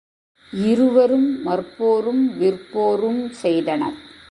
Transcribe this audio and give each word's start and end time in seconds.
இருவரும் 0.53 1.29
மற்போரும் 1.45 2.23
விற்போரும் 2.39 3.21
செய்தனர். 3.29 3.97